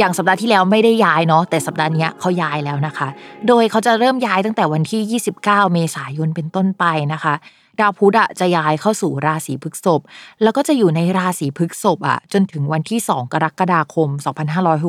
[0.00, 3.08] อย่างสัปดาห์ที่แล้วไม่ได้ย้ายเนาะแต่สัปดาห์นี้เขาย้ายแล้วนะคะ
[3.48, 7.34] โดยเขาจะเริ่มย้ายตั้งแต่วันที่ 29 เมษายนเป็นต้นไปนะคะ
[7.80, 10.00] ดาวพุธอะจะย้ายเข้าสู่ราศีพฤกษภ
[10.42, 14.08] แล้วก็จะอยู่ในราศีพฤกษภอะจนถึงวันที่ 2 กรกฎาคม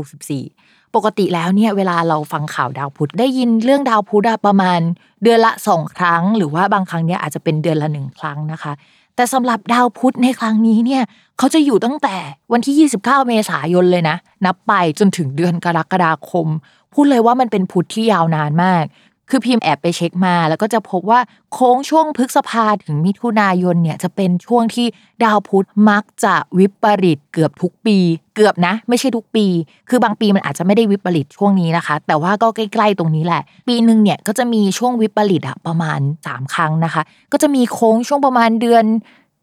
[0.08, 4.80] 2564 ปกติแล้วเนี่ยเวลาเราฟังข่าวดาวพุธได้ยินเรื่องดาวพุธประมาณ
[5.23, 8.73] เดือนละสองครั้ง หรือว่าบางครั้งเนี่ยอาจจะเป็นเดือนละหนึ่งครั้งนะคะ
[9.16, 11.04] แต่สำหรับดาวพุธในครั้งนี้เนี่ย
[11.38, 12.16] เขาจะอยู่ตั้งแต่
[12.52, 16.48] วันที่ 29 เมษายนเลยนะ นับไปจนถึงเดือนกรกฎาคม
[16.94, 18.84] พูดเลยว่ามันเป็นพุธที่ยาวนานมาก
[19.32, 21.20] คือพิมพ์แอบไปเช็คมา แล้วก็จะพบว่า
[21.54, 24.88] โค้งช่วงพฤษภาถึงมิถุนายนเนี่ยจะเป็นช่วงที่
[25.24, 27.97] ดาวพุธมักจะวิปริตเกือบทุกปี
[28.36, 29.46] เกือบนะ ไม่ใช่ทุกปี
[29.90, 38.86] คือบางปีมันอาจจะไม่ได้วิปริตช่วงนี้นะคะ แต่ว่าก็ใกล้ๆตรงนี้แหละ ปีหนึ่งเนี่ยก็จะมีช่วงวิปริตอะประมาณ 3 ครั้งนะคะ ก็จะมีโค้งช่วงประมาณเดือน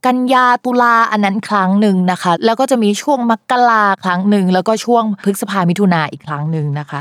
[0.07, 7.01] กันยาตุลาอันนั้นครั้งหนึ่งนะคะ แล้วก็จะมีช่วงมกราครั้งหนึ่งแล้วก็ช่วงพฤษภามิถุนาอีกครั้งหนึ่งนะคะ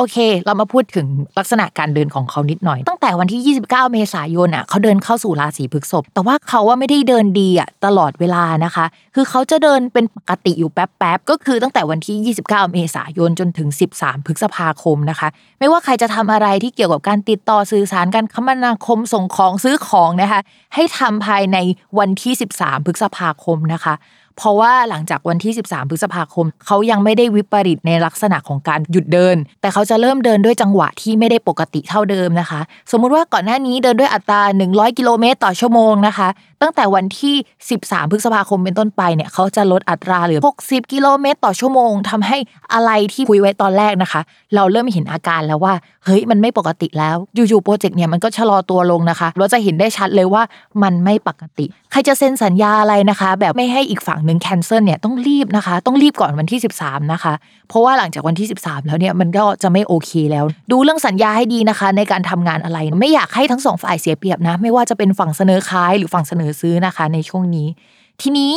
[0.00, 1.06] โอเค เรามาพูดถึง
[1.38, 15.28] ลักษณะการเดินของเขานิดหน่อย ตั้งแต่วันที่ 29 เมษายนอะเขาเดินเข้าสู่ราศีพฤษภแต่ว่าเขาว่าไม่ได้เดินดีอะตลอดเวลานะคะ คือเขาจะเดินเป็นปกติอยู่แป๊บๆก็คือตั้งแต่วันที่ 29 เมษายนจนถึง 13 พฤษภาคมนะคะ
[15.58, 20.40] ไม่ว่าใครจะทำอะไรที่เกี่ยวกับการติดต่อสื่อสารการคมนาคมส่งของซื้อของนะคะ
[20.74, 21.56] ให้ทำภายใน
[21.98, 23.94] วันที่ 13 พฤษภาคมนะคะ
[24.38, 32.60] เพราะว่าหลังจากวันที่ 13 พฤษภาคม เขายังไม่ได้วิปริตในลักษณะของการหยุดเดิน แต่เขาจะเริ่มเดินด้วยจังหวะที่ไม่ได้ปกติเท่าเดิมนะคะ
[32.90, 34.40] สมมุติว่าก่อนหน้านี้เดินด้วยอัตรา
[34.70, 36.28] 100 กิโลเมตรต่อชั่วโมงนะคะ
[36.62, 37.34] ตั้งแต่วันที่
[37.72, 42.38] 13 พฤษภาคมเป็นต้นไปเนี่ยเขาจะลดอัตราเหลือ 60 กิโลเมตร ต่อชั่วโมงทำให้
[42.72, 44.20] อะไรที่คุยไว้ตอนแรกนะคะ
[44.54, 45.74] เราเริ่มเห็นอาการแล้วว่า
[46.04, 50.42] เฮ้ย มันไม่ปกติแล้ว อยู่ๆ project เนี่ยมันก็ชะลอตัวลงนะคะ เราจะเห็นได้ชัดเลยว่า
[50.82, 57.34] มันไม่ปกติ ใครจะเซ็นสัญญาอะไรนะคะ แบบไม่ให้อีกฝั่งหนึ่ง cancel เนี่ยต้องรีบนะคะ ต้องรีบก่อนวันที่ 13 นะคะ
[57.68, 67.68] เพราะว่าหลังจากวันที่ 13 แล้วเนี่ยมันก็จะไม่โอเคแล้ว ดูเรื่องสัญญาให้ดีนะคะ ในการทำงานอะไร ไม่อยากให้ทั้งสองฝ่ายเสียเปรียบนะ ไม่ว่าจะเป็นฝั่งเสนอขายหรือฝั่งเสนอซื้อนะคะ ในช่วงนี้
[68.22, 68.52] ทีนี้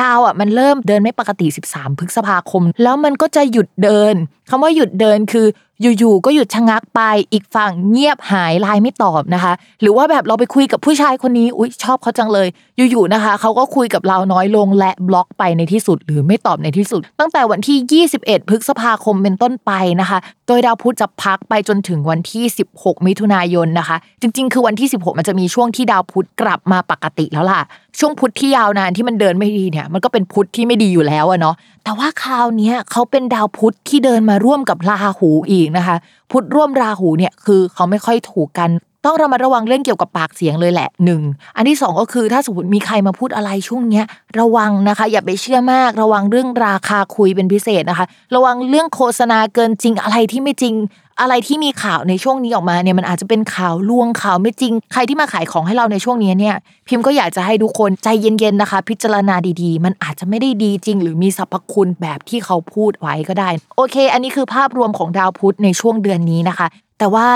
[0.00, 4.14] ดาวอะมันเริ่มเดินไม่ปกติ 13 พฤษภาคม แล้วมันก็จะหยุดเดิน
[4.48, 5.46] คำว่าหยุดเดินคือ
[5.82, 7.00] อยู่ๆก็หยุดชะงักไป
[7.32, 12.48] อีกฝั่งเงียบหายไลน์ไม่ตอบนะคะ หรือว่าแบบเราไปคุยกับผู้ชายคนนี้อุ๊ยชอบเขาจังเลย
[12.90, 27.60] อยู่ๆนะคะเขาก็คุยกับเราน้อยลงและบล็อกไปในที่สุด หรือไม่ตอบในที่สุด ตั้งแต่วันที่ 21 พฤษภาคมเป็นต้นไปนะคะ โดยดาวพุธจะพักไปจนถึงวันที่ 16 มิถุนายนนะคะ จริง ๆ คือวันที่ 16 มันจะมีช่วงที่ดาวพุธกลับมาปกติแล้วล่ะ
[27.98, 31.54] ช่วงพุธที่ยาวนานที่มันเดินไม่ดีเนี่ยมันก็เป็นพุธที่ไม่ดีอยู่แล้วอะเนาะ
[31.84, 35.96] แต่ว่าคราวนี้เขาเป็นดาวพุธที่เดินมาร่วมกับราหูอีกนะคะ
[36.30, 38.70] พุธร่วมราหูเนี่ยคือเขาไม่ค่อยถูกกัน
[39.04, 41.22] ต้องระมัดระวังเรื่องเกี่ยวกับปากเสียงเลยแหละหนึ่ง
[41.56, 44.04] อันที่สองก็คือถ้าสมมติมีใครมาพูดอะไรช่วงเนี้ย
[44.40, 50.74] ระวังนะคะ อย่าไปเชื่อมาก ระวังเรื่องราคาคุยเป็นพิเศษนะคะ ระวังเรื่องโฆษณาเกินจริงอะไรที่ไม่จริง
[51.20, 56.56] อะไรที่มีข่าวในช่วงนี้ออกมาเนี่ยมันอาจจะเป็นข่าวลวงข่าวไม่จริง ใครที่มาขายของให้เราในช่วงนี้เนี่ย
[56.88, 66.66] พิมพ์ก็อยากจะให้ทุกคนใจเย็นๆนะคะ พิจารณาดีๆ มันอาจจะไม่ได้ดีจริง หรือมีสรรพคุณแบบที่เขาพูดไว้ก็ได้ โอเค อันนี้คือภาพรวมของดาวพุธในช่วงเดือนนี้นะคะ
[66.98, 67.26] แต่ว่า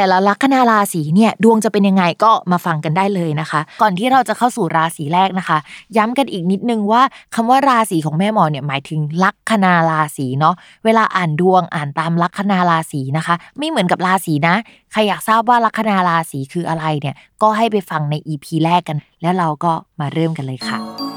[0.00, 5.58] แต่ละลัคนาราศีเนี่ยดวงจะเป็นยังไงก็มาฟังกันได้เลยนะคะ ก่อนที่เราจะเข้าสู่ราศีแรกนะคะ
[5.96, 7.02] ย้ำกันอีกนิดนึงว่า
[7.34, 10.54] คำว่าราศีของแม่หมอเนี่ยหมายถึงลัคนาราศีเนาะ
[10.84, 14.54] เวลาอ่านดวงอ่านตามลัคนาราศีนะคะ ไม่เหมือนกับราศีนะ
[14.92, 21.07] ใครอยากทราบว่าลัคนาราศีคืออะไรเนี่ยก็ให้ไปฟังใน EP แรกกัน แล้วเราก็มาเริ่มกันเลยค่ะ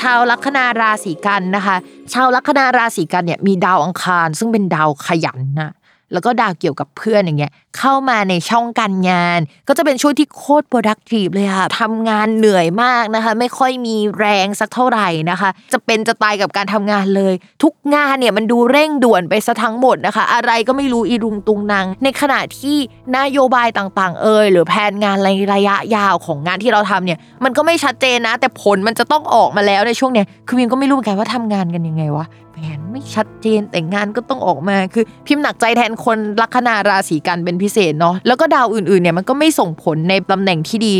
[0.00, 1.76] ชาวลัคนาราศีกันนะคะ
[2.12, 5.72] ชาวลัคนาราศีกันเนี่ยมีดาวอังคาร ซึ่งเป็นดาวขยันนะ
[6.12, 22.76] แล้วก็ดาวเกี่ยวกับเพื่อนอย่างเงี้ยเข้ามาในช่องการงาน ก็จะเป็นช่วงที่โคตร productive เลยค่ะทำงานเหนื่อยมากนะคะ ไม่ค่อยมีแรงสักเท่าไหร่นะคะ จะเป็นจะตายกับการทำงานเลย ทุกงานเนี่ยมันดูเร่งด่วนไปซะทั้งหมดนะคะ อะไรก็ไม่รู้อีรุงตุงนางในขณะที่
[23.16, 32.26] นโยบายต่างๆ เอ่ยหรือแผนงานในระยะยาวของงานที่เราทำเนี่ยมันก็ไม่ชัดเจนนะ แต่ผลมันจะต้องออกมาแล้วในช่วงเนี้ยคือพิมก็ไม่รู้เหมือนกันว่าทำงานกันยังไงวะ
[32.58, 40.94] ผนไม่ชัดเจนแต่งานก็ต้องออกมาคือ พิมพ์หนักใจแทนคนลัคนาราศีกันเป็นพิเศษเนาะแล้วก็ดาวอื่นๆเนี่ยมันก็ไม่ส่งผลในตำแหน่งที่ดี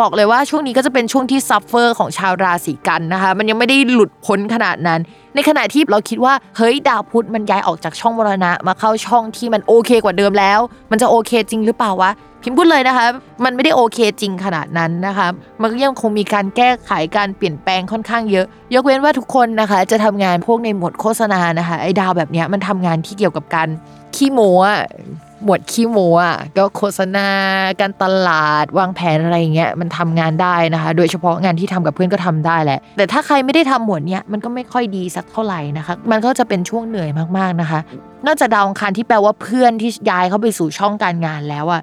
[0.00, 5.00] บอกเลยว่าช่วงนี้ก็จะเป็นช่วงที่ suffer ของชาวราศีกันย์นะคะ มันยังไม่ได้หลุดพ้นขนาดนั้น
[5.34, 12.10] ในขณะที่เราคิดว่าเฮ้ยดาวพุธมันย้ายออกจากช่องมรณะ มาเข้าช่องที่มันโอเคกว่าเดิมแล้ว มันจะโอเคจริงหรือเปล่าวะ
[12.42, 13.06] พิมพ์พูดเลยนะคะ
[13.44, 15.28] มันไม่ได้โอเคจริงขนาดนั้นนะคะ
[15.60, 23.68] มันก็ยังคงมีการแก้ไขการเปลี่ยนแปลงค่อนข้างเยอะ ยกเว้นว่าทุกคนนะคะ จะทำงานพวกในหมวดโฆษณานะคะไอ้ดาวแบบนี้มันทำงานที่เกี่ยวกับการ
[24.16, 24.54] ขี้โม้
[25.44, 27.28] หมวดขี้โมอะก็โฆษณา
[27.80, 37.80] การตลาดวางแผนอะไรเงี้ยมันทำงานได้นะคะ โดยเฉพาะงานที่ทำกับเพื่อนก็ทำได้แหละ แต่ถ้าใครไม่ได้ทำหมวดเนี้ยมันก็ไม่ค่อยดีสักเท่าไหร่นะคะ มันก็จะเป็นช่วงเหนื่อยมากๆนะคะ
[38.26, 41.82] นอกจากดาวอังคารที่แปลว่าเพื่อนที่ย้ายเข้าไปสู่ช่องการงานแล้วอะ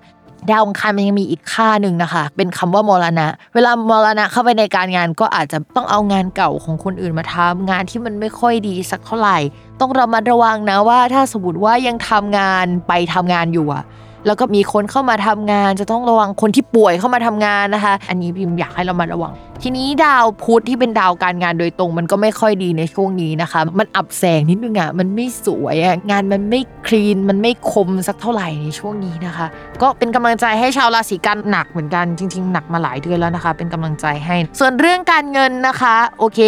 [0.52, 9.38] ดาวอังคารมันยังมีอีกค่าหนึ่งนะคะ เป็นคำว่ามรณะ เวลามรณะเข้าไปในการงานก็อาจจะต้องเอางานเก่าของคนอื่นมาทำงานที่มันไม่ค่อยดีสักเท่าไหร่
[9.80, 13.84] ต้องระมัดระวังนะว่า ถ้าสมมติว่ายังทำงานไปทำงานอยู่อะ
[14.28, 19.34] แล้วก็มีคนเข้ามาทำงาน จะต้องระวังคนที่ป่วยเข้ามาทำงานนะคะ อันนี้พิมอยากให้เรามาระวัง
[19.64, 29.48] ทีนี้ดาวพุธที่เป็นดาวการงานโดยตรง มันก็ไม่ค่อยดีในช่วงนี้นะคะ มันอับแสงนิดนึงอะมันไม่สวยอะงานมันไม่คลีนมันไม่คมสักเท่าไหร่ในช่วงนี้นะคะ
[29.82, 36.40] ก็เป็นกำลังใจให้ชาวราศีกันหนักเหมือนกันจริง ๆ หนักมาหลายเดือนแล้วนะคะ เป็นกำลังใจให้ ส่วนเรื่องการเงินนะคะ โอเค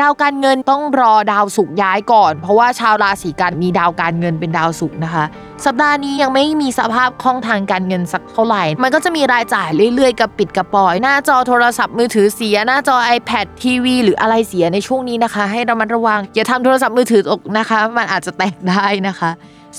[0.00, 5.24] ดาวการเงินต้องรอดาวศุกย้ายก่อน เพราะว่าชาวราศีกันมีดาวการเงินเป็นดาวศุกนะคะ
[5.66, 19.30] สัปดาห์นี้ยังไม่มีสภาพคล่องทางการเงินสักเท่าไหร่ มันก็จะมีรายจ่ายเรื่อยๆกับปิดกระปอย หน้าจอโทรศัพท์มือถือเสีย หน้าจอ iPad ทีวีหรืออะไรเสียในช่วงนี้นะคะ ให้ระมัดระวัง อย่าทำโทรศัพท์มือถือตกนะคะ มันอาจจะแตกได้นะคะ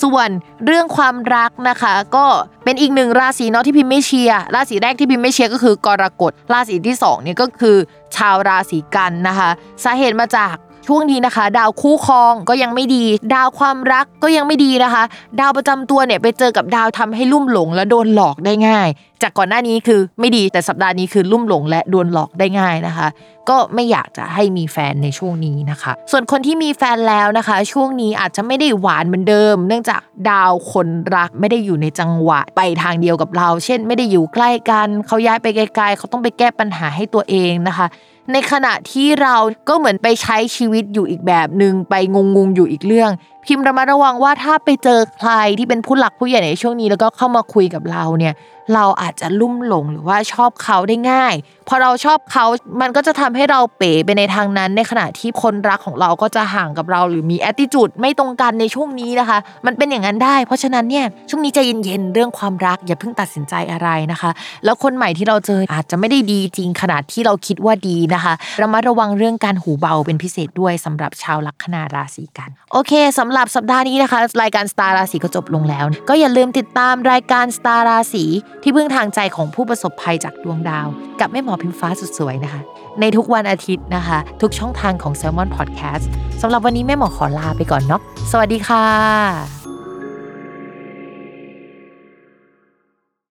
[0.04, 0.30] ส่วน
[0.66, 2.26] เรื่องความรักนะคะ ก็
[2.64, 7.78] เป็นอีกหนึ่งราศีเนาะที่พิมพ์ไม่เชียร์ราศีแรกที่พิมพ์ไม่เชียร์ก็คือกรกฎราศีที่สองเนี่ยก็คือ
[8.16, 9.50] ชาวราศีกันนะคะ
[9.84, 10.56] สาเหตุมาจาก
[10.88, 13.04] ช่วงนี้นะคะ ดาวคู่ครองก็ยังไม่ดี
[13.34, 15.04] ดาวความรักก็ยังไม่ดีนะคะ
[15.40, 18.90] ดาวประจำตัวเนี่ยไปเจอกับดาวทำให้ลุ่มหลงและโดนหลอกได้ง่าย
[19.22, 23.08] จากก่อนหน้านี้คือไม่ดีแต่สัปดาห์นี้คือลุ่มหลงและโดนหลอกได้ง่ายนะคะ
[23.50, 37.88] ก็ไม่อยากจะให้มีแฟนในช่วงนี้นะคะ ส่วนคนที่มีแฟนแล้วนะคะ ช่วงนี้อาจจะไม่ได้หวานเหมือนเดิม เนื่องจากดาวคนรักไม่ได้อยู่ในจังหวะไปทางเดียวกับเรา เช่น ไม่ได้อยู่ใกล้กันเขาย้ายไปไกลๆเขาต้องไปแก้ปัญหาให้ตัวเองนะคะ
[38.32, 39.36] ในขณะที่เรา
[39.70, 43.12] ก็เหมือนไปใช้ชีวิตอยู่อีกแบบหนึ่งไปงงๆอยู่อีกเรื่อง
[43.46, 48.36] พิมพ์ระมัดระวังว่าถ้าไปเจอใครที่เป็นผู้หลักผู้ใหญ่ในช่วงนี้ แล้วก็เข้ามาคุยกับเราเนี่ย
[48.76, 51.34] เราอาจจะลุ่มหลงหรือว่าชอบเขาได้ง่าย
[51.68, 52.46] พอเราชอบเขา
[52.82, 64.32] มันก็จะทำให้เราเป๋ไปในทางนั้น ในขณะที่คนรักของเราก็จะห่างกับเรา หรือมีแอ t i ิจูดไม่ตรงกันในช่วงนี้นะคะ มันเป็นอย่างนั้นได้ เพราะฉะนั้นเนี่ยช่วงนี้ใจเย็นๆเรื่องความรักอย่าเพิ่งตัดสินใจอะไรนะคะ
[64.66, 78.26] แล้วคนใหม่ที่เราเจออาจจะไม่ได้ดีจริงขนาดที่เราคิดว่าดีนะคะระมัดระวังเรื่องการหูเบาเป็นพิเศษด้วยสำหรับชาวลัคนาราศีกัน โอเคสำหรับสัปดาห์นี้นะคะ รายการสตาร์ราศีก็จบลงแล้ว ก็อย่าลืมติดตามรายการสตาร์ราศี
[78.64, 80.88] ที่พึ่งทางใจของผู้ประสบภัยจากดวงดาว
[81.20, 82.62] กับแม่หมอพิมฟ้าสุดสวยนะคะ
[83.00, 86.06] ในทุกวันอาทิตย์นะคะ ทุกช่องทางของ s ซ l m o n Podcast
[86.42, 89.63] สำหรับวันนี้แม่หมอขอลาไปก่อนเนาะสวัสดีค่ะ